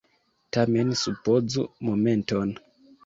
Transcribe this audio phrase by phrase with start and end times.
[0.57, 2.59] Tamen supozu momenton.